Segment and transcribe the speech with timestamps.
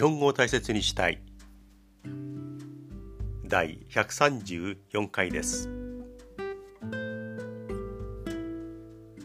[0.00, 1.20] 日本語を大切にしたい。
[3.44, 5.68] 第134回です。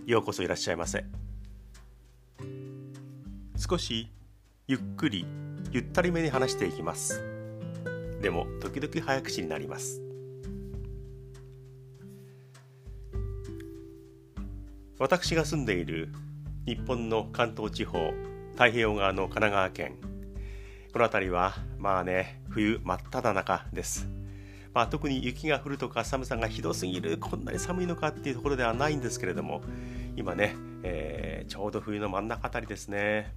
[0.06, 1.06] ようこそいらっしゃいませ。
[3.56, 4.12] 少し
[4.68, 5.26] ゆっくり
[5.72, 7.24] ゆったりめに話していきます。
[8.22, 10.02] でも時々早口になります。
[15.00, 16.10] 私が住んでいる
[16.66, 18.12] 日本の関東地方
[18.56, 20.15] 太平洋側の神奈川県。
[20.96, 24.08] この辺りはまあね冬真っ只中です、
[24.74, 29.60] まあ、特に雪が降るとか寒さがひどすぎるこんなに寒いのかっていうところではないんですけれども
[30.16, 33.36] 今ね、えー、ちょうど冬の真ん中あたりですね。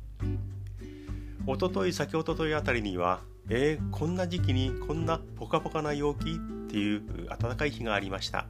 [1.48, 6.34] おととい先おとといあたりにはえー、こんな時期にこんなポカポカな陽気っ
[6.70, 7.02] ていう
[7.40, 8.46] 暖かい日がありました。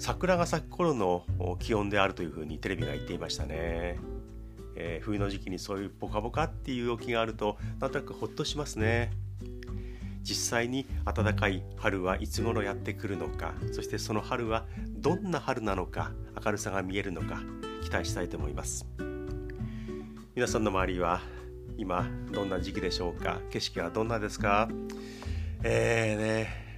[0.00, 1.24] 桜が咲く頃の
[1.60, 4.00] 気温であるというふうにテレビが言っていましたね、
[4.80, 9.10] えー、冬の時期にそういうポカポカっていう陽気があるとなんとなくほっとしますね。
[10.22, 16.12] 実際に暖かい春はいつ頃やってくるのかそしてその春はどんな春なのか
[16.44, 17.40] 明るさが見えるのか
[17.82, 18.86] 期待したいと思います。
[20.34, 21.22] 皆さんの周りは
[21.76, 23.40] 今どんな時期でしょうか？
[23.50, 24.68] 景色はどんなですか？
[25.64, 26.68] えーね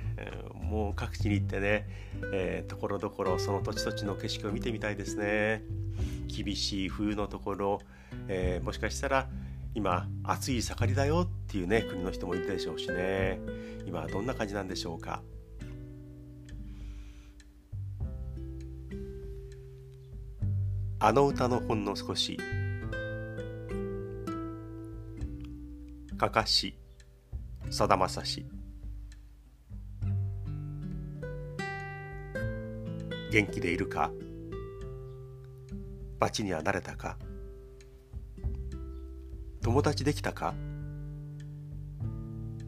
[0.70, 1.88] もう各地に行ってね、
[2.32, 5.64] えー、ところどころその土地土地の景色を見てみたいですね。
[6.30, 7.80] 厳しい冬のところ、
[8.28, 9.28] えー、もしかしたら
[9.74, 13.38] 今暑い盛りだよっていうね国の人もいるでしょうしね。
[13.86, 15.22] 今どんな感じなんでしょうか。
[21.02, 22.38] あの歌のほんの少し。
[26.18, 26.76] かかし。
[27.70, 28.44] さだまさし。
[33.32, 34.10] 元気でいるか。
[36.20, 37.16] 罰には慣れたか？
[39.62, 40.54] 友達できたか？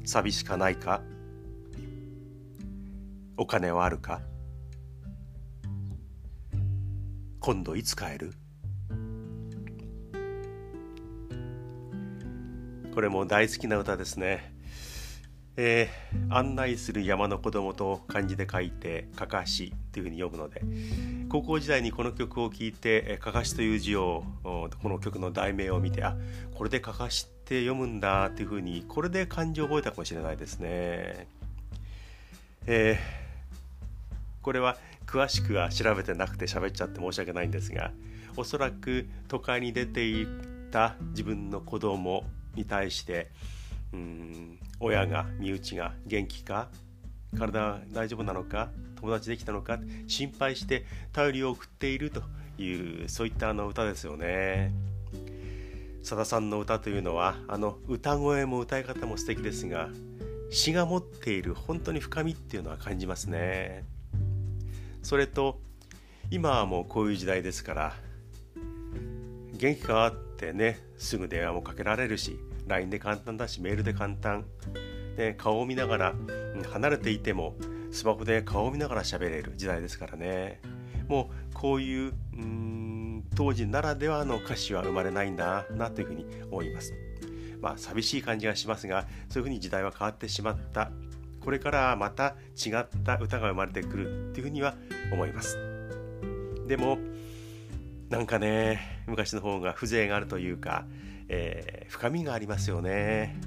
[0.06, 1.02] 寂しかないか？
[3.36, 4.22] お金はあるか？
[7.40, 8.32] 今度いつ帰る？
[12.94, 14.51] これも大好きな歌ですね。
[15.56, 20.62] えー、案内する山の子供と漢字で書いて「かかし」っていうふうに読むので
[21.28, 26.16] 高校時代にこの曲を聴いて「かかし」という字をこの曲の題名を見てあ
[26.54, 31.26] これで「かかし」って読むんだっていうふうにこれで漢字を覚えたかもしれないですね。
[32.66, 32.96] えー、
[34.40, 37.92] これは詳しくは調べてなくて喋っちゃって申し訳ないんですが
[38.36, 40.26] おそらく都会に出てい
[40.70, 42.24] た自分の子供
[42.54, 43.30] に対して
[43.92, 46.68] うん親が身内が元気か
[47.38, 48.70] 体大丈夫なのか
[49.00, 49.78] 友達できたのか
[50.08, 52.22] 心配して頼りを送っていると
[52.60, 54.72] いうそういったあの歌ですよね。
[56.02, 59.88] さださんの歌というのはあの歌声も歌い方も素敵ですが
[60.50, 63.84] 詩が持っている本当に深みっていうのは感じますね。
[65.02, 65.60] それと
[66.30, 67.94] 今はもうこういう時代ですから
[69.52, 74.44] 元気かってねすぐ電話もかけられるし LINE で簡単だしメールで簡単。
[75.16, 76.14] で顔を見ながら
[76.72, 77.54] 離れていても
[77.90, 80.60] スマホで顔を見ながら喋れる時代ですからね。
[81.08, 86.94] もうこういううん当時ならではの歌詞は生まれないんだなというふうに思います。
[87.60, 90.90] まあ寂しい感じがしますがそういうふうに時代は変わってしまった。
[91.40, 94.74] これからまた違った歌が生まれてくるっていうふうには
[95.12, 95.58] 思います。
[96.66, 96.98] でも
[98.08, 100.86] なんかね昔の方が風情があるというか
[101.34, 103.40] えー、深みがありますよね。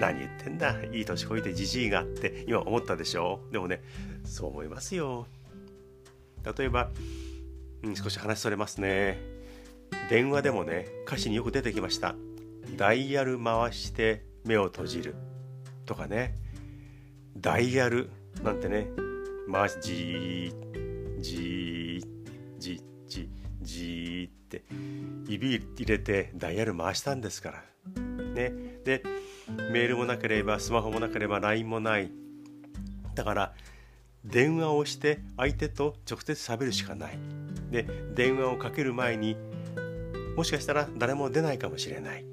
[0.00, 3.80] 何言ってんだいい年こいてじじいがって今思ったでしょでもね
[4.24, 5.26] そう思いますよ。
[6.58, 6.90] 例えば、
[7.82, 9.18] うん、少し話それますね。
[10.10, 12.16] 電話でもね歌詞によく出てきました。
[12.76, 15.14] ダイヤル回して目を閉じる
[15.86, 16.34] とかね
[17.36, 18.10] ダイヤル
[18.42, 18.88] なんてね
[19.50, 22.06] 回しじーじー
[22.58, 23.30] じじ
[23.60, 24.64] じーって
[25.28, 27.64] 指入れてダイヤル回したんですから。
[28.34, 28.52] ね、
[28.84, 29.02] で
[29.72, 32.10] メールもなければスマホもなければ LINE もない。
[33.14, 33.54] だから
[34.24, 37.18] 電話をして相手と直接喋るしかない。
[37.70, 39.36] で電話をかける前に
[40.36, 42.24] もしかしたら誰も出ないかもしれない。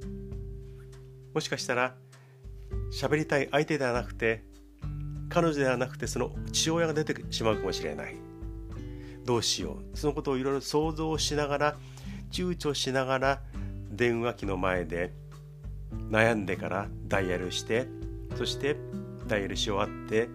[1.34, 1.96] もしかしたら
[2.92, 4.44] 喋りたい相手ではなくて
[5.30, 8.16] 彼女ではなくてその父親が出てしまうかもしれない。
[9.25, 9.98] どうしよう。
[9.98, 11.75] そのことをいろいろ想像しながら
[12.31, 13.42] 躊躇しながら
[13.92, 15.14] 電話機の前で
[16.10, 17.88] 悩んでからダイヤルして
[18.36, 18.75] そして
[19.28, 20.28] ダイヤルし終わって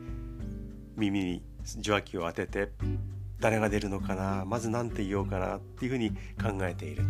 [0.97, 1.43] 耳に
[1.81, 2.71] 受話器を当てて
[3.41, 7.05] 誰が出るのかなまず何て言おうかなっていうふうに考えている。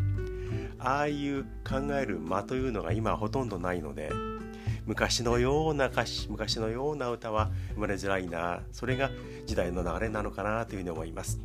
[0.78, 4.10] ああいう考える間というのが今ほとんどないので
[4.86, 8.62] 昔のような歌詞昔のような歌は生まれづらいな。
[8.72, 9.10] それが
[9.46, 11.38] 時代の流れなのかなというふうに思います。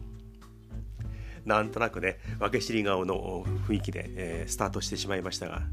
[1.45, 5.63] なんとなくね分け知り顔の雰囲気で、えー、スタートしてしまいましたが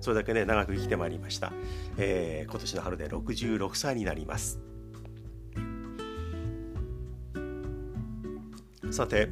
[0.00, 1.52] それだけね長く生きてまいりました、
[1.96, 4.60] えー、今年の春で66歳になります。
[8.90, 9.28] さて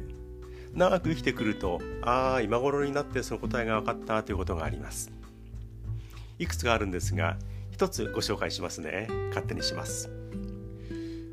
[0.73, 5.11] 長く生きてくるとああ今頃になってその答えが分かったということがあります。
[6.39, 7.37] いくつかあるんですが
[7.71, 9.07] 一つご紹介しますね。
[9.29, 10.09] 勝手にします。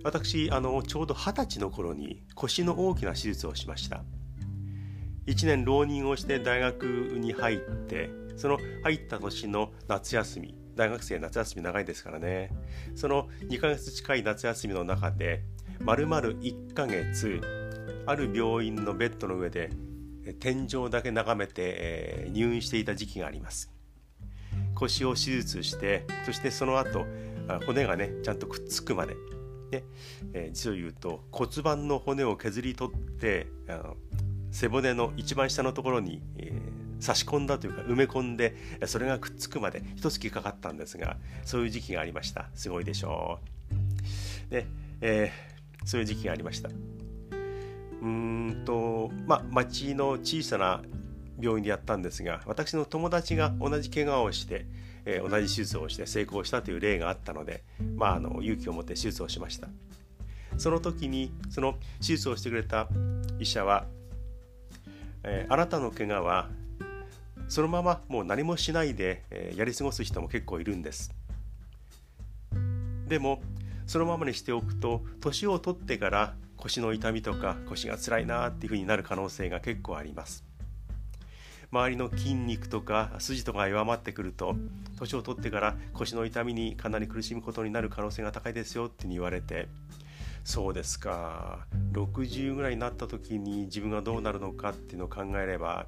[0.05, 4.05] 私あのちょうど二十歳の頃に腰の大きな手術をしました。
[5.27, 12.51] 1年浪人をして大学に入ってその入った年の夏休み大学生夏休み長いですからね。
[12.95, 15.43] その2ヶ月近い夏休みの中で
[15.81, 17.41] まるまる1ヶ月
[18.07, 19.71] ある病院のベッドの上で
[20.39, 23.73] 天井だけ眺めて、入院していた時期があります。
[24.75, 27.05] 腰を手術してそしてその後
[27.67, 29.15] 骨がねちゃんとくっつくまで、
[29.71, 29.85] ね
[30.33, 33.97] えー、実を言うと骨盤の骨を削り取ってあの
[34.51, 38.55] 背骨の一番下のところに、えー、差し込んだというか埋め込んで
[38.87, 42.49] それがくっつくまで一月かかったんですがそういう時期がありました。
[42.55, 43.39] すごいでしょ
[44.49, 44.51] う。
[44.51, 44.67] で、
[45.01, 46.69] えー、そういう時期がありました。
[48.03, 50.83] うんとまあ町の小さな
[51.39, 54.67] 病院でやったんですが私の友達が同じ怪我をして、
[55.05, 57.63] えー、同じ手術をして成功したという例があったので、
[57.97, 59.69] まあ、あの勇気を持って手術をしました。
[60.59, 62.89] その時にその手術をしてくれた
[63.39, 63.87] 医者は、
[65.25, 66.49] えー、あなたの怪我は
[67.49, 71.13] そのままもう何もしないで、えー、やり過ごす人も結構いるんです。
[73.09, 73.43] でも
[73.87, 80.45] そのままにしておくと年を取ってから腰の痛みとか腰が辛いなっていうふうになる可能性が結構あります。
[81.73, 84.57] 周りの筋肉とか筋とかが弱まってくると
[84.99, 89.69] 年を取ってから腰の痛みにかなり苦しむことになる可能性が高いですよって言われて
[90.51, 91.65] そうですか。
[91.93, 95.87] 60ぐらいになった時に自分がどうなるのかっていうのを考えれば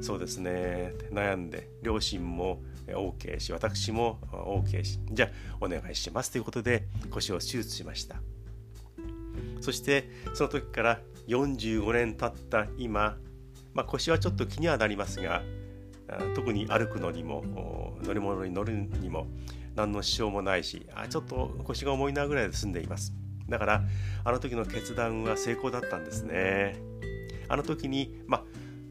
[0.00, 0.92] そうですね。
[1.10, 6.30] 悩んで両親も OK し私も OK しじゃあお願いします。
[6.30, 8.22] ということで腰を手術しました。
[9.60, 13.16] そしてその時から45年経った今
[13.72, 15.42] まあ、腰はちょっと気にはなりますが
[16.36, 17.42] 特に歩くのにも
[18.04, 19.26] 乗り物に乗るにも
[19.74, 23.12] 何の支障もないしあちょっと腰が重いなぐらいで済んでいます。
[23.48, 23.82] だから
[24.24, 26.76] あの時の決断は成功だったんですね
[27.48, 28.42] あの時にまあ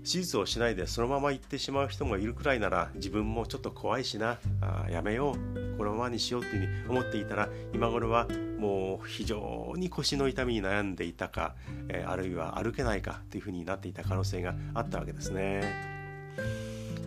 [0.03, 8.27] 手術をしないでそのまま行ってしまう人もいるくらいなら自分もちょっと怖いしなあやめようこのままにしようっていうふうに思っていたら今頃は
[8.59, 11.55] もう非常に腰の痛みに悩んでいたか、
[11.87, 15.93] えー、あるいは歩けないかというふうになっていた可能性があったわけですね。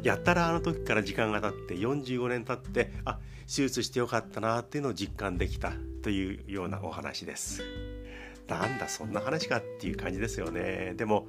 [0.02, 5.72] やったらあの時から時間が経って45年経ってあ手術してよかったなっていうのを実感できた
[6.06, 7.64] というようなお話です。
[8.46, 10.94] なんだそんな話かっていう感じですよね。
[10.96, 11.26] でも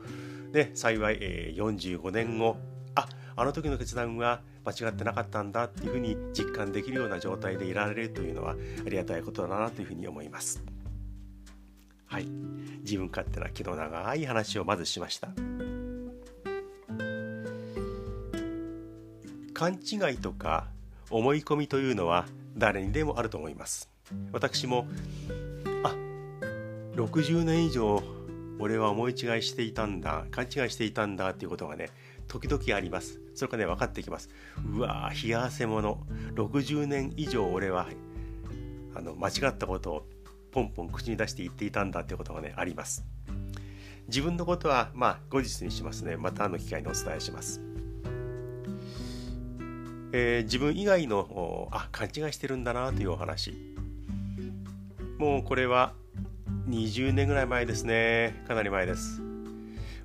[0.52, 2.58] で幸い、え、45年後
[2.94, 8.56] ああの時の決断は間違ってなかったんだっていうふうに実感できるような状態でいられるというのはあ
[8.88, 10.64] りがたいことだなというふうに思います。
[12.06, 12.28] はい、
[12.82, 15.30] 自分勝手な気の長い話をまずしました。
[19.56, 20.68] 勘違いとか
[21.10, 23.97] 思い込みというのは誰にでもあると思います。
[24.32, 24.88] 私も
[25.84, 25.96] あ
[26.96, 28.02] 60年以上
[28.60, 31.90] 俺は思い違いしていたんだ勘違いしていたんだっていうことがね
[32.28, 33.22] 時々あります。
[33.36, 34.30] それからね分かってきます。
[34.66, 36.04] うわ冷や汗もの。
[36.36, 37.88] 60年以上俺は
[38.96, 40.08] あの間違ったことを
[40.52, 43.06] ポンポン口に出して言っていたんだっていうことがねあります。
[44.08, 46.18] 自分のことはまあ後日にしますね。
[46.18, 47.62] またあの機会にお伝えします。
[50.14, 53.77] えー、自分以外のあ勘違いしてるんだなというお話。
[55.18, 55.94] もうこれは
[56.70, 58.44] 20年ぐらい前ですね。
[58.48, 59.24] かなり前です。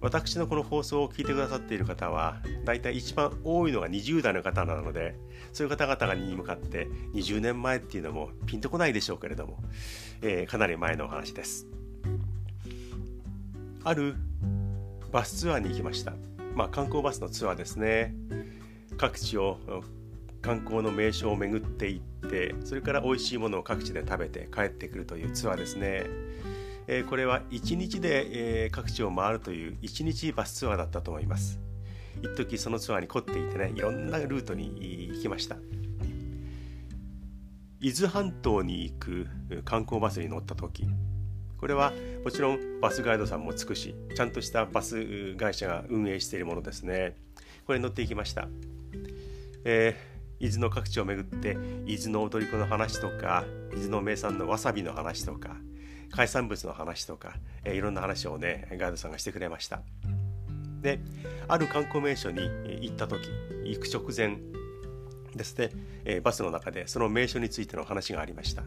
[0.00, 5.14] 私のこの放送を聞いてくださっている方はだいたい一番多いのが20代の方なので
[5.52, 9.58] そういう方々に向かって20年前っていうのもピンとこないでしょうけれども、
[10.22, 11.66] えー、かなり前のお話です。
[13.84, 14.16] ある
[15.12, 16.14] バスツアーに行きました。
[16.54, 18.14] まあ観光バスのツアーですね。
[18.96, 19.58] 各地を
[20.42, 26.04] 観光の名所を巡っていってそれから美味しいものを各地で食べて帰ってくるというツアーですね。
[26.88, 31.60] えー、これは1日で、えー、各地を回るという1日バスツアーだったと思います。
[32.20, 35.56] 一時そのツアーに凝っていてねいろんなルートに行きました。
[37.80, 39.28] 伊豆半島に行く
[39.64, 40.86] 観光バスに乗った時
[41.58, 41.92] これは
[42.24, 47.16] もちろんバスガイドさんもつくしちゃんとしたバス会社が運営しているものですね。
[47.66, 48.48] これに乗っていきました。
[49.64, 50.11] えー、
[50.42, 51.56] 伊豆の各地を巡って
[51.86, 55.56] 伊豆の踊り子の話とか伊豆の名産のわさびの話とか
[56.10, 59.82] 海産物の話とか、えー、いろんな話をねガイドさんがしてくれました。
[60.82, 60.98] で
[61.46, 62.40] ある観光名所に
[62.80, 63.28] 行った時
[63.64, 64.38] 行く直前
[65.36, 65.70] ですね、
[66.04, 68.64] えー、バスの中でその名所についての話がありました。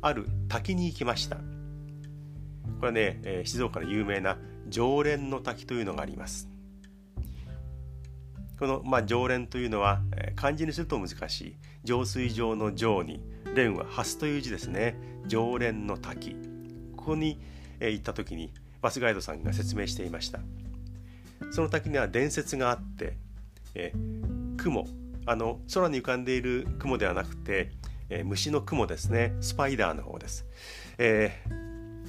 [0.00, 1.36] ある滝に行きました。
[1.36, 1.42] こ
[2.82, 6.48] れはね、えー、静岡の有名な常連の滝というのがあります。
[8.64, 11.56] この、まあ、常連というのは、えー、漢字にすると難しい。
[11.84, 14.96] 浄水場の浄に蓮は蓮という字ですね。
[15.26, 16.34] 常連の滝。
[16.96, 17.38] ここに、
[17.78, 20.40] えー、行った時にバスガイドさんが説明していました。
[21.50, 23.18] その滝には伝説があって、
[23.74, 24.86] えー、雲。
[25.26, 27.70] あの空に浮かんでいる雲ではなくて、
[28.08, 29.34] えー、虫の雲ですね。
[29.42, 30.46] スパイダーの方です、
[30.96, 31.38] え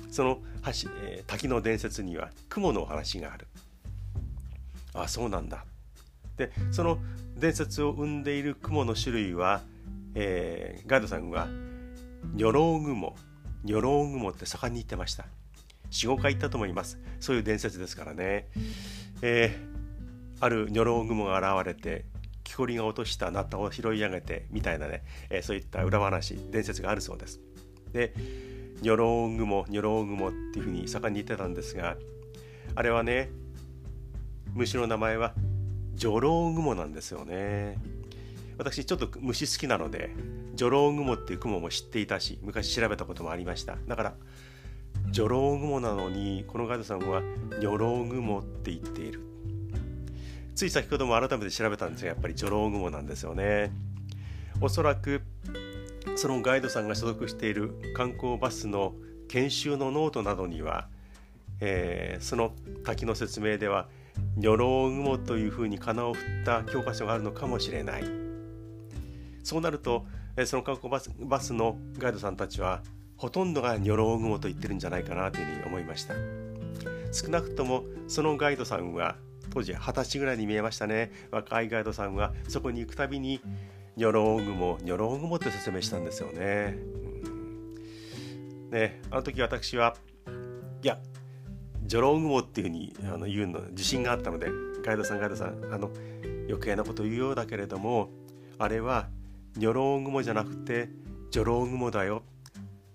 [0.08, 3.46] ー、その橋、えー、滝の伝説には雲のお話がある。
[4.94, 5.66] あそうなんだ。
[6.38, 7.00] でその
[7.38, 9.62] 伝説を生んでいる雲の種類は、
[10.14, 11.48] えー、ガイドさんは
[12.34, 13.16] ニョロウグモ
[13.64, 15.26] ニョロウグモって盛んに言ってました。
[15.92, 17.00] 45回言ったと思います。
[17.20, 18.48] そういう伝説ですからね、
[19.22, 22.06] えー、あるニョロウグモが現れて
[22.44, 27.40] 木こりが落としたナタを拾い上げてみたいなね、えー、そういった裏話伝説があるそうです。
[27.92, 28.14] で
[28.82, 31.98] ニョロウグモニョロウグモっていうふうに盛んに言ってたんですが
[32.76, 33.30] あれはね
[34.54, 35.34] 虫の名前は
[35.96, 37.78] ジョロウグモなんですよね。
[38.58, 40.12] 私ちょっと虫好きなので
[40.56, 43.78] ジョロウグモっていう雲も知っていたし昔調べたこともありました。
[43.88, 44.14] だから
[45.12, 47.22] ジョロウグモなのにこのガイドさんは
[47.60, 49.22] ニョロウグモって言っている。
[50.56, 53.72] つい先ほども改めて調べたんですがやっぱりジョロウグモなんですよね。
[54.62, 55.22] おそらく
[56.16, 58.96] そのガイドさんが所属している観光バスの
[59.28, 60.88] 研修のノートなどには、
[61.60, 62.54] えー、その
[62.86, 63.90] 滝の説明では
[64.36, 68.04] ニョロウグモというふうに仮名を振った教科書があるのかもしれない。
[69.44, 70.06] そうなると
[70.46, 72.82] その観光バスバスのガイドさんたちは
[73.16, 76.16] ほとんどがニョロウグモと言ってるんじゃないかなというふうに思いました。
[77.12, 79.16] 少なくともそのガイドさんは
[79.52, 81.12] 当時二十歳ぐらいに見えましたね。
[81.32, 83.42] 若いガイドさんはそこに行くたびに
[83.96, 86.78] ニョロウグモニョロウグモって説明したんですよね、
[88.70, 89.96] ねあの時私は
[90.84, 91.00] いや
[91.86, 94.50] ジョロウグモっていうふうにあの言うの自信があったので
[94.84, 95.92] ガイドさんガイドさんあの
[96.48, 98.10] 余計なこと言うようだけれども
[98.58, 99.08] あれは
[99.56, 100.90] ニョロウグモじゃなくて
[101.32, 102.24] ジョロウグモだよ。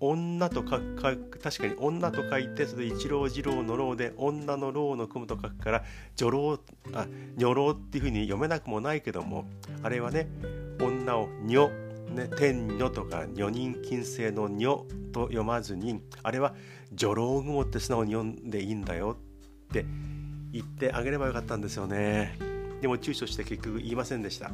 [0.03, 5.83] 女とかか確かに女と書いてそれで一郎二郎の郎で女の郎の組むと書くから
[6.15, 6.59] 女郎
[6.93, 7.05] あ
[7.37, 9.45] 女郎っていうふうに読めなくもないけども
[9.83, 10.27] あれはね
[10.79, 11.69] 女を女
[12.11, 16.53] ね天女とか女人禁制の女と読まずにあれは
[16.93, 19.17] 女郎雲って素直に読んでいいんだよ
[19.69, 19.85] って
[20.51, 22.37] 言ってあげればよかったんですよね
[22.81, 24.51] でも躊躇して結局言いませんでした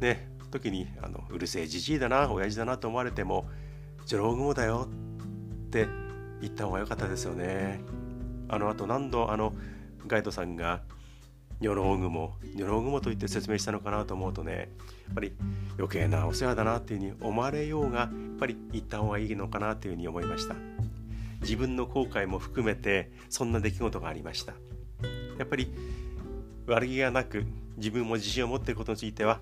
[0.00, 3.46] ね時にあのうるせえじじいだな親父だなと思われても
[4.06, 4.88] ジョロウグモだよ
[5.66, 5.86] って
[6.40, 7.80] 言った方が良かったですよね。
[8.48, 9.52] あのあと何度あの
[10.06, 10.82] ガイドさんが
[11.60, 15.32] ニョロウグモニョロウグモと言って説明したのかなと思うとねやっぱり
[15.76, 20.54] 余計なお世話だなっていうふうに思われようがやっぱり言った方がいいのかなというふうに思いました。
[21.42, 24.54] 自分の後悔も含めてそんな出来事がありました。
[25.38, 25.72] やっぱり
[26.66, 27.44] 悪気がなく
[27.76, 29.40] 自分も自信を持っていることについては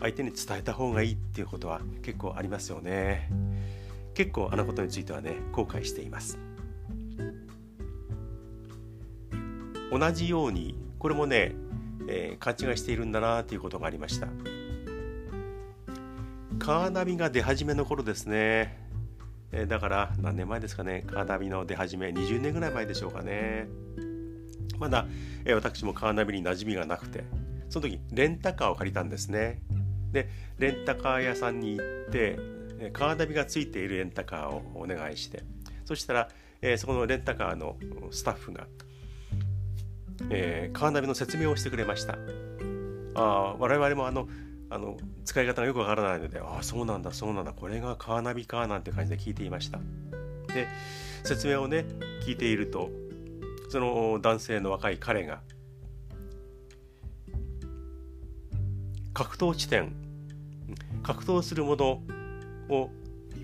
[0.00, 3.30] 相手に伝えた方がいいっていうことは結構ありますよね。
[4.14, 6.38] 結構あのことについてはね後悔しています。
[9.92, 11.52] 同じようにこれもね、
[12.08, 14.28] えー、勘違いしているんだなということがありました。
[16.58, 18.76] カーナビが出始めの頃ですね、
[19.50, 21.02] えー、だから何年前ですかね。
[21.06, 23.66] カーナビの出始め20年ぐらい前でしょうかね。
[24.78, 25.06] まだ、
[25.46, 27.24] えー、私もカーナビに馴染みがなくて
[27.70, 29.62] その時レンタカーを借りたんですね。
[30.12, 30.28] で
[30.58, 32.38] レンタカー屋さんに行って
[32.92, 35.44] カーナビがついているレンタカーをお願いして
[35.86, 36.28] そしたら、
[36.60, 37.76] えー、そこのレンタカーの
[38.10, 38.66] スタッフが、
[40.28, 42.18] えー、カーナビの説明をしてくれました。
[43.14, 44.28] あ我々もあの
[44.68, 49.80] あの使い方がよくわからないのでああそうなんだそうなんだこれがカーナビかなんて感じで聞いていました。
[50.54, 50.68] で
[51.24, 51.84] 説明をね
[52.24, 52.90] 聞いていると
[53.68, 55.40] その男性の若い彼が
[59.12, 59.92] 格闘地点
[61.02, 62.02] 格闘するもの
[62.68, 62.90] を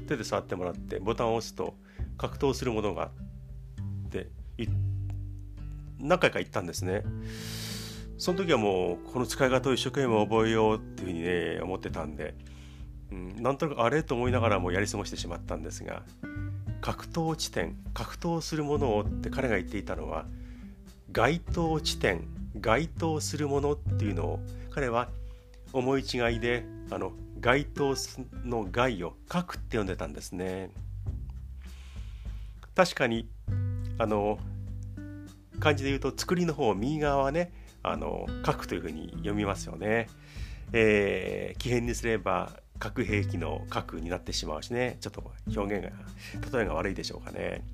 [0.06, 1.74] 手で触ってもらってボタンを押すと
[2.16, 3.25] 格闘するものがって
[6.00, 7.02] 何回か言ったんですね。
[8.18, 12.34] その時はもうこの使い方を一生懸命覚えようっていうふうにね思ってたんで、
[13.12, 16.02] うん、なんとなくあれと思いながらもやり過ごしてしまったんですが
[16.80, 20.24] 格闘地点格闘するものをって彼が言っていたのは
[21.12, 22.26] 該当地点
[22.58, 25.08] 該当するものっていうのを彼は
[25.72, 27.94] 思い違いであの該当
[28.44, 30.70] の害を書くって呼んでたんですね
[32.74, 33.28] 確かに
[33.98, 34.38] あの
[35.60, 40.08] 漢字で言うと作りの方右側はねあの書くというふうに読みますよね、
[40.72, 44.98] えー、奇変にすれば核兵器の核になってしまうしね。
[45.00, 45.22] ちょっと
[45.54, 47.64] 表現が例えが悪いでしょうかね。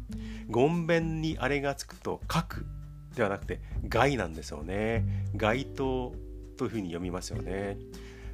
[0.49, 2.67] ごんべんにあれがつくと核
[3.17, 5.05] ではなくて害なんですよね。
[5.35, 6.15] 該当
[6.57, 7.79] というふうに読みますよね。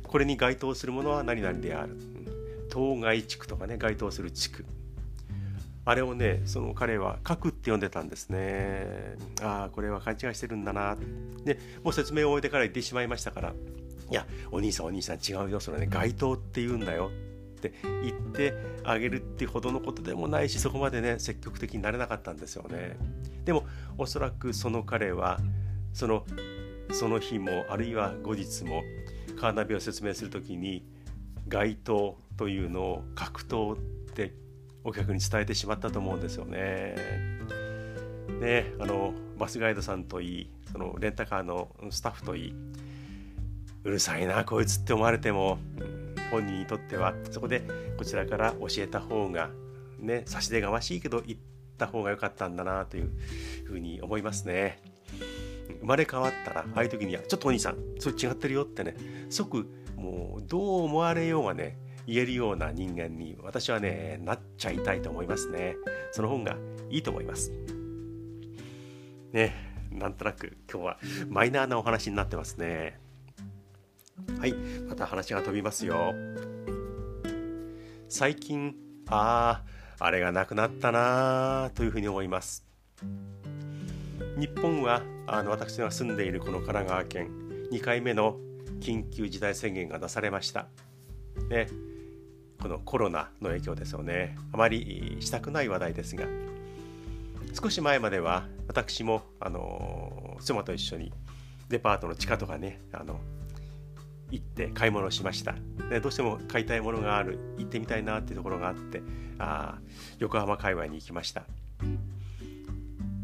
[0.03, 1.97] これに該当するものは何々である。
[2.71, 4.65] 当該地区とかね該当する地区。
[5.89, 9.17] あれをねその彼は核って呼んでたんですね。
[9.41, 10.99] ああこれは勘違いしてるんだな。
[11.45, 13.55] でもう説明を終えてから言ってしまいましたから
[14.11, 17.11] いやお兄さんお兄さん違うよそれね該当って言うんだよ。
[17.57, 18.53] って言って
[18.85, 22.99] あげるっていうほどのことでもないしそこまでね積極的になれなかったんですよね。
[23.47, 23.65] でも
[23.97, 25.41] おそらくその彼は
[25.95, 26.27] その
[26.93, 28.83] その日もあるいは後日も
[29.41, 30.85] カーナビを説明する時に
[31.49, 33.79] 該当というのを格闘っ
[34.15, 34.35] て
[34.85, 36.95] お客に伝えてしまったと思うんですよね。
[38.41, 42.55] ねあのバスガイドさんといいそのレンタカーのスタッフといい
[43.85, 45.59] うるさいなこいつって思われても
[46.31, 47.63] 本人にとってはそこで
[47.97, 49.51] こちらから教えた方が
[49.99, 51.39] ね差し出がましいけど言っ
[51.79, 53.11] た方が良かったんだなという
[53.65, 54.81] ふうに思いますね。
[55.81, 58.97] 生まれ変わったらああいう時には「ちょっとお兄さんそれ違ってるよ」ってね
[59.29, 59.67] 即
[59.97, 65.77] もうどう思われようがね言えるような人間に私はねなっちゃいたいと思いますね。
[66.11, 66.57] その本が
[66.89, 67.53] いいと思います。
[69.31, 69.55] ね
[69.93, 70.99] なんとなく今日は
[71.29, 72.99] マイナーなお話になってますね。
[74.39, 74.55] はい
[74.89, 76.15] また話が飛びますよ。
[78.09, 78.75] 最近
[79.09, 79.63] あ
[79.99, 82.65] ああれがなくなったなというふうに思います。
[84.39, 87.31] 日本はあの私が住んでいるこの神奈川県
[87.71, 88.39] 2回目の
[88.81, 90.69] 緊急事態宣言が出されました。
[91.51, 91.67] ね、
[92.61, 94.37] このコロナの影響ですよね。
[94.53, 96.27] あまりしたくない話題ですが、
[97.61, 101.13] 少し前までは私もあの妻と一緒に
[101.69, 103.21] デパートの地下とかねあの
[104.31, 105.55] 行って買い物をしました。
[105.89, 109.03] でどうしても買いたいものがある行ってみたいなっていうところがあって
[109.39, 109.79] あ
[110.19, 111.45] 横浜界隈に行きました。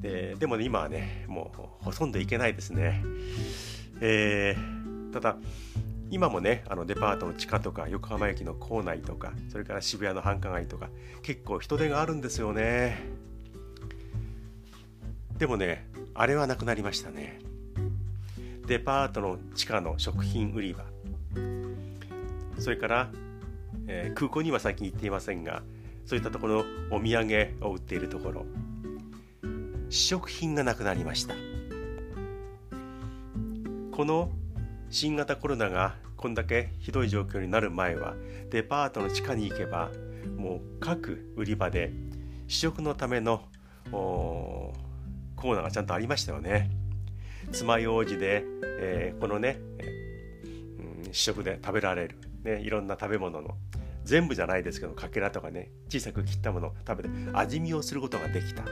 [0.00, 3.02] ででも、ね、今はねもうほとんど行けないですね、
[4.00, 5.36] えー、ただ
[6.14, 10.88] 今もねあのデパートの地下とか横浜駅の構内とかそれから渋谷の繁華街とか
[11.22, 13.02] 結構人手があるんですよね。
[15.36, 17.40] でもねあれはなくなりましたね。
[18.68, 20.84] デパートの地下の食品売り場。
[22.60, 23.10] それから、
[23.88, 25.64] えー、空港には最近行っていませんが
[26.06, 28.46] そういったところのお土産を売っているところ。
[29.90, 31.34] 試食品がなくなりました。
[33.90, 34.30] この
[34.90, 38.14] 新型コロナがこんだけひどい状況になる前は
[38.48, 39.90] デパートの地下に行けば
[40.38, 41.92] もう各売り場で
[42.48, 43.42] 試食のための
[43.90, 46.70] コーナーがちゃんとありましたよね。
[47.52, 48.42] 爪楊枝で、
[48.80, 49.58] えー、このね、
[51.04, 53.58] うん、試食で食べられる、ね、いろんな食べ物の
[54.04, 58.62] 全部じゃないですけどかけらとかね小さく切ったものを食べて味見をすることができた。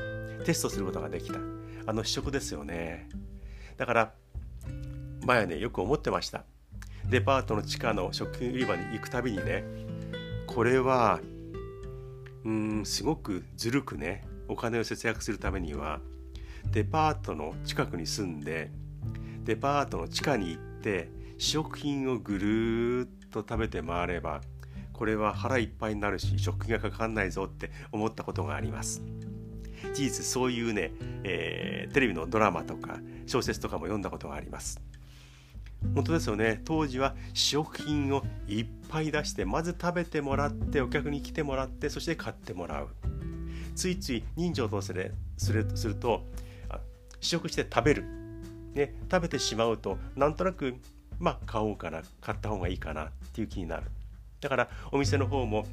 [0.47, 1.38] テストすることができた。
[1.85, 3.11] あの試食ですよね。
[3.77, 4.15] だから
[5.27, 6.47] 前はねよく思ってました。
[7.09, 9.65] デパートの地下の食品売り場に行くたびにね
[10.47, 11.21] これは
[12.45, 16.01] うんすごくずるくねお金を節約するためには
[16.71, 18.71] デパートの近くに住んで
[19.45, 24.41] デパートの地下に行って試食品をぐるっと食べて回れば
[24.93, 29.03] これは腹いっぱいになるし食費がかかんないぞって思ったことがあります。
[29.95, 30.93] 事実そういうね、
[31.25, 34.81] えー、テレビのドラマとか小説とかも読んだことがあります
[35.95, 36.61] 本当ですよね。
[36.64, 42.88] 当時は試食品をいっぱい出してまず食べてもらってお客に来てもらってそして買ってもらう。
[43.75, 46.25] ついつい人情とするするすると
[47.21, 48.05] 試食して食べる、
[48.75, 50.75] ね、食べてしまうとなんとなく
[51.18, 53.85] まあ買おうかな買った方がいいかなっていう気になる。
[54.40, 55.66] だからお店の方も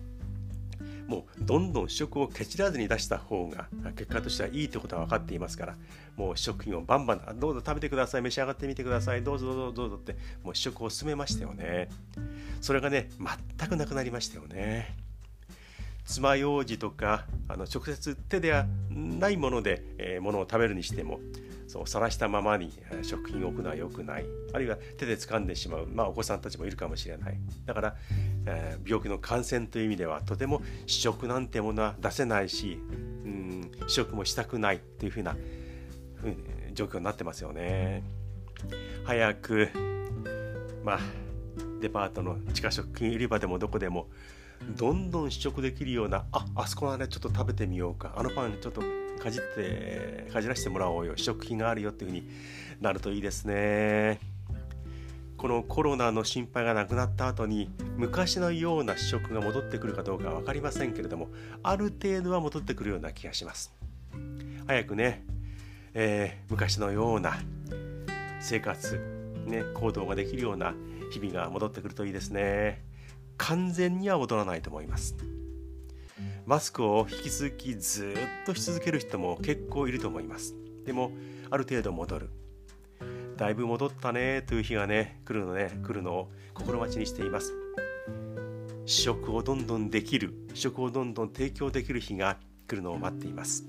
[1.10, 5.76] もうどんどん試食をケチらずに出した方が結果としてはいいってことは分かっていますから
[6.15, 11.89] もう試食品をバンバンどうぞ食べてください召し上がってみてくださいどうぞどうぞどうぞってもう試食を進めましたよね。
[12.62, 13.10] それがね
[13.58, 14.95] 全くなくなりましたよね。
[16.06, 21.19] 爪楊枝とかあの直接手ではないもので、えー、ものを食べるにしても
[21.69, 24.25] そう晒したままに食品を置くのは良くない。
[24.53, 27.39] あるいは手で掴んでしまう、まあ、お子さんたちもいるかもしれない。
[27.67, 27.95] だから、
[28.47, 35.38] えー、病気の感染という意味ではとても試食なんてものは出せないし、うん、試食もしたくないっていうふうな
[36.73, 38.01] 状況になってますよね。
[39.03, 39.69] 早く
[40.84, 40.99] まあ
[41.82, 44.08] デパートの地下食品売り場でもどこでも
[44.75, 48.12] どんどん試食できるようなああそこはねちょっと食べてみようか。
[48.15, 48.82] あのパンちょっと
[49.19, 51.17] かじってかじらしてもらおうよ。
[51.17, 52.27] 試食品があるよっていう風に
[52.82, 54.19] なるといいですね。
[55.38, 61.29] このコロナの心配がなくなった後に昔のような試食が戻ってくるかどうかは分かりませんけれども
[61.63, 63.73] ある程度は戻ってくるような気がします。
[64.67, 65.23] 早くね、
[65.93, 67.38] えー、昔のような
[68.41, 68.99] 生活、
[69.45, 70.73] ね、行動ができるような
[71.12, 72.84] 日々が戻ってくるといいですね。
[73.38, 75.15] 完全には戻らないと思います。
[76.50, 80.56] マスクを引き続きずっとし続ける人も結構いると思います。
[80.84, 81.12] でも
[81.52, 82.32] ある程度戻る。
[83.38, 87.54] だいぶ戻ったねという日がね来るのね来るのを心待ちにしています。
[88.88, 93.66] 試食をどんどんできる試食をどんどん提供できる日が来るのを待っています。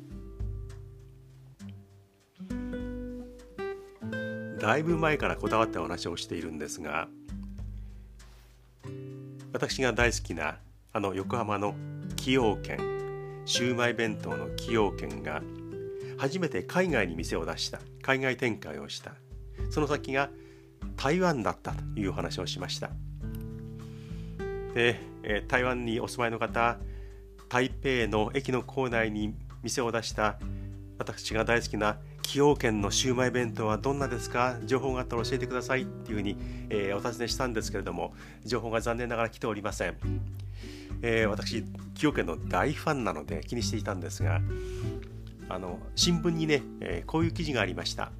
[4.59, 7.09] だいぶ前からこだわったお話をしているんですが
[9.53, 10.57] 私が大好きな
[10.93, 11.75] あの横浜の
[12.11, 12.79] 崎陽軒
[13.45, 15.41] シウマイ弁当の崎陽軒が
[16.19, 19.13] 初めて海外に店を出した海外展開をした。
[19.71, 20.31] その先が
[20.97, 22.91] 台湾だったというお話をしました。
[24.75, 26.79] で、え台湾にお住まいの方
[27.49, 30.39] 台北の駅の構内に店を出した
[30.99, 34.59] 私が大好きな崎陽軒のシウマイ弁当はどんなですか？
[34.65, 36.37] 情報があったら教えてくださいっていうふうに、
[36.69, 38.13] えー、お尋ねしたんですけれども
[38.45, 39.97] 情報が残念ながら来ておりません、
[41.03, 44.41] えー、私崎陽軒の大ファンなので気にしていたんですが
[45.49, 48.13] あの新聞にね、えー、こういう記事がありました。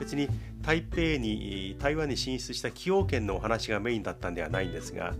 [0.00, 0.28] 別に
[0.62, 5.12] 台北に台湾に進出した崎陽軒のお話がメインだったんではないんですが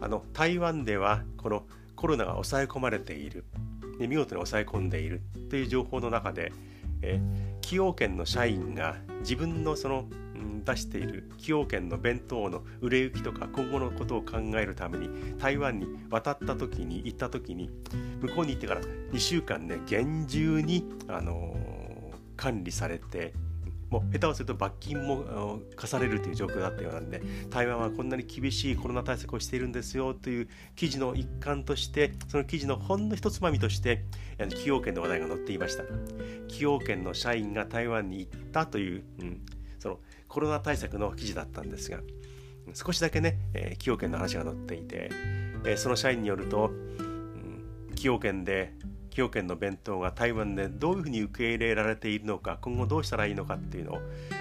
[0.00, 1.64] あの台湾ではこの
[1.96, 3.44] コロナが抑え込まれている。
[3.98, 6.52] 見事に抑え込んでいるという情報の中で
[7.02, 7.20] え
[7.72, 10.04] 崎陽軒の社員が自分のその、
[10.64, 17.70] 出している崎陽軒の弁当の売れ行きとか今後のことを考えるために台湾に渡った時に行った時に
[18.20, 23.32] 向こうに行ってから2週間ね厳重に、あのー、管理されて
[23.92, 34.04] もう下手をすると罰金も課されるという状況だったようなんで台湾はこんなに厳しいコロナ対策をしているんですよという記事の一環としてその記事のほんの一つまみとして
[34.38, 35.84] 崎陽軒の話題が載っていました。
[36.48, 39.40] 崎陽軒の社員が台湾に行ったという、うん、
[40.32, 41.98] コロナ対策の記事だったんですが
[42.72, 43.36] 少しだけね
[43.72, 45.10] 崎陽軒の話が載っていて、
[45.66, 46.70] え、その社員によると
[47.90, 48.72] 崎陽軒で
[49.10, 53.98] 崎陽軒の弁当が台湾でどういうふうに受け入れられているのか今後どうしたらいいのかっていうのを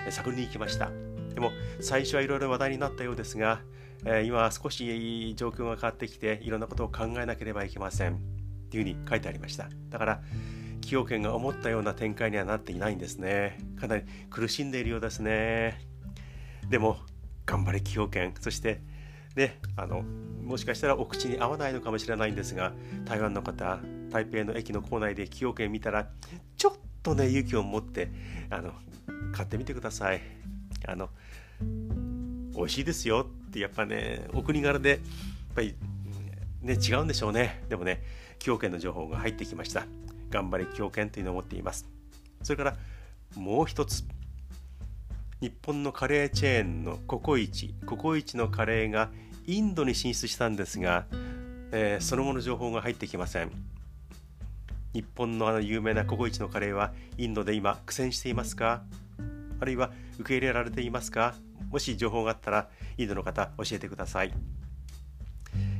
[0.09, 0.89] 探りに行きました。
[1.33, 1.51] でも
[1.81, 3.59] 最初はいろいろ話題になったようですが
[4.23, 8.13] 今少し状況が変わってきていろんなことを考えなければいけません。
[8.13, 8.17] っ
[8.71, 9.67] ていうふうに書いてありました。
[9.89, 10.21] だから
[10.81, 13.59] 崎陽軒が思ったような展開にはなっていないんですね。
[13.79, 15.79] かなり苦しんでいるようですね。
[16.69, 16.97] でも
[17.45, 18.81] 頑張れ崎陽軒そして
[19.35, 22.73] ねあのもしかしたらお口に合わないのかもしれないんですが
[23.05, 26.07] 台湾の方台北の駅の構内で崎陽軒見たら
[26.57, 28.09] ちょっとね勇気を持って
[28.49, 28.73] あの
[29.33, 30.21] 買ってみてください。
[30.87, 31.09] あの
[32.55, 34.99] 美味しいですよってやっぱねお国柄でやっ
[35.55, 35.75] ぱり
[36.61, 37.63] ね違うんでしょうね。
[37.69, 38.01] でもね
[38.39, 39.85] 崎陽軒の情報が入ってきました。
[40.31, 41.85] 頑張れ崎陽軒というのを持っています。
[42.41, 42.75] それから
[43.35, 44.03] もう一つ。
[45.41, 47.75] 日本のカレーチェーンのココイチ。
[47.85, 49.09] ココイチのカレーが
[49.45, 51.05] インドに進出したんですが、
[51.71, 53.51] えー、その後の情報が入ってきません。
[54.93, 58.83] 日本のあの有名なココイチのカレーはインドで今苦戦していますか？
[59.59, 61.35] あるいは受け入れられていますか？
[61.71, 64.33] もし情報があったらインドの方教えてください。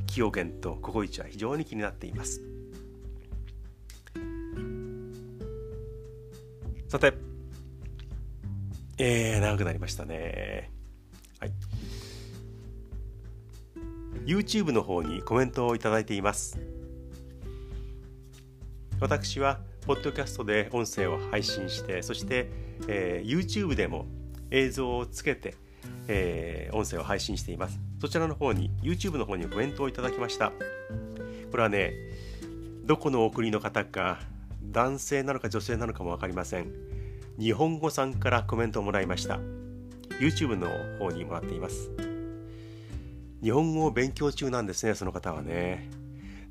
[0.06, 2.42] 崎陽軒とココイチは非常に気になっています。
[6.92, 7.14] さて。
[8.98, 10.70] えー、長くなりましたね。
[11.40, 11.52] はい。
[14.26, 16.60] YouTube の方にコメントをいただいています。
[19.00, 22.50] 私はポッドキャストで音声を配信してそして、
[22.86, 24.04] えー、YouTube でも
[24.50, 25.54] 映像をつけて、
[26.08, 27.80] えー、音声を配信しています。
[28.02, 30.52] そちらの方に YouTube の方にコメントをいただきました。
[31.50, 31.94] これはね
[32.84, 34.20] どこのお国の方か
[34.70, 36.72] 男性なのか女性なのかも分かりません
[37.38, 39.40] 日本語さんからコメントをもらいました
[40.20, 41.90] YouTube の方にもらっています
[43.42, 45.90] 日本語を勉強中なんですねその方はね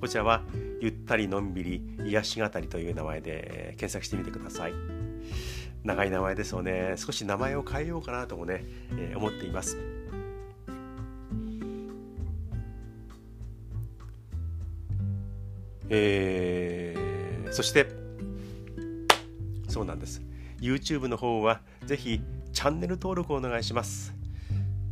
[0.00, 0.42] こちらは
[0.80, 4.72] ゆったりのんびり癒し語りという名前で、えー、検索してみてください。
[5.84, 6.94] 長い名前ですよね。
[6.96, 8.64] 少し名前を変えようかなともね、
[8.96, 9.76] えー、思っています。
[15.90, 17.86] えー、そして
[19.68, 20.22] そうなんです。
[20.60, 22.20] YouTube の方はぜひ
[22.52, 24.14] チャンネル登録をお願いします。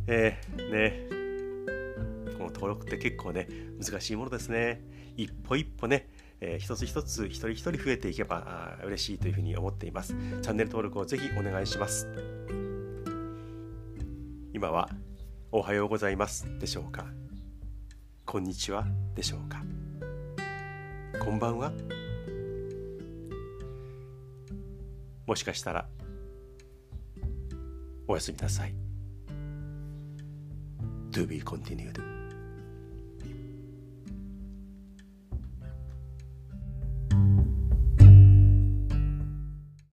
[0.07, 1.09] えー、ね。
[2.37, 3.47] この登録って結構ね
[3.81, 4.81] 難しいものですね。
[5.17, 6.07] 一歩一歩ね
[6.41, 10.13] えー、一つ一つ一人一人増えていけば嬉しいというふうに思っています。
[10.41, 12.07] チャンネル登録をぜひお願いします。
[14.53, 14.89] 今は
[15.51, 17.05] おはようございますでしょうか。
[18.25, 18.85] こんにちは
[19.15, 19.78] でしょうか。
[21.19, 21.71] こんばんは。
[25.27, 25.87] もしかしたら
[28.07, 28.73] おやすみなさい。
[31.11, 32.18] To be continued